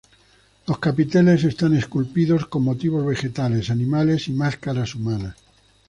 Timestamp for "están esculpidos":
1.43-2.47